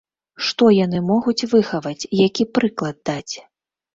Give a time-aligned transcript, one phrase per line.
[0.45, 3.35] Што яны могуць выхаваць, які прыклад даць?